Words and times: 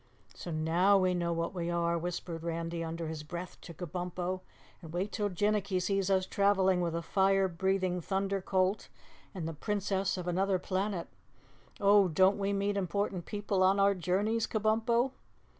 "So 0.33 0.49
now 0.49 0.97
we 0.97 1.13
know 1.13 1.31
what 1.31 1.53
we 1.53 1.69
are," 1.69 1.95
whispered 1.95 2.41
Randy 2.41 2.83
under 2.83 3.07
his 3.07 3.21
breath 3.21 3.61
to 3.61 3.71
Kabumpo. 3.71 4.41
"And 4.81 4.91
wait 4.91 5.11
till 5.11 5.29
Jinnicky 5.29 5.79
sees 5.79 6.09
us 6.09 6.25
traveling 6.25 6.81
with 6.81 6.95
a 6.95 7.03
fire 7.03 7.47
breathing 7.47 8.01
Thunder 8.01 8.41
Colt 8.41 8.87
and 9.35 9.47
the 9.47 9.53
Princess 9.53 10.17
of 10.17 10.27
Anuther 10.27 10.57
Planet. 10.57 11.07
Oh, 11.79 12.07
don't 12.07 12.39
we 12.39 12.51
meet 12.51 12.77
important 12.77 13.27
people 13.27 13.61
on 13.61 13.79
our 13.79 13.93
journeys, 13.93 14.47
Kabumpo?" 14.47 15.11